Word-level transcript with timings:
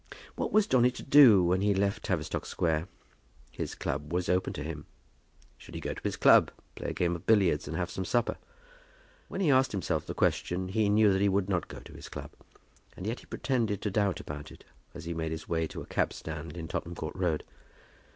What 0.35 0.51
was 0.51 0.65
Johnny 0.65 0.89
to 0.89 1.03
do, 1.03 1.43
when 1.43 1.61
he 1.61 1.75
left 1.75 2.01
Tavistock 2.01 2.47
Square? 2.47 2.87
His 3.51 3.75
club 3.75 4.11
was 4.11 4.29
open 4.29 4.51
to 4.53 4.63
him. 4.63 4.87
Should 5.59 5.75
he 5.75 5.79
go 5.81 5.93
to 5.93 6.01
his 6.03 6.15
club, 6.15 6.49
play 6.73 6.87
a 6.89 6.93
game 6.93 7.15
of 7.15 7.27
billiards, 7.27 7.67
and 7.67 7.77
have 7.77 7.91
some 7.91 8.03
supper? 8.03 8.37
When 9.27 9.41
he 9.41 9.51
asked 9.51 9.73
himself 9.73 10.07
the 10.07 10.15
question 10.15 10.69
he 10.69 10.89
knew 10.89 11.13
that 11.13 11.21
he 11.21 11.29
would 11.29 11.49
not 11.49 11.67
go 11.67 11.81
to 11.81 11.93
his 11.93 12.09
club, 12.09 12.31
and 12.97 13.05
yet 13.05 13.19
he 13.19 13.27
pretended 13.27 13.79
to 13.83 13.91
doubt 13.91 14.19
about 14.19 14.51
it, 14.51 14.63
as 14.95 15.05
he 15.05 15.13
made 15.13 15.31
his 15.31 15.47
way 15.47 15.67
to 15.67 15.81
a 15.83 15.85
cabstand 15.85 16.57
in 16.57 16.67
Tottenham 16.67 16.95
Court 16.95 17.15
Road. 17.15 17.43